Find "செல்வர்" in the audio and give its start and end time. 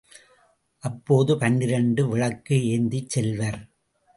3.09-3.61